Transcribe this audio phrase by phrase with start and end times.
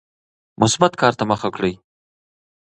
[0.61, 1.73] مثبت کار ته مخه کړئ.